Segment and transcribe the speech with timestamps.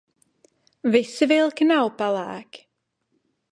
[0.95, 2.67] Visi vilki nav pelēki.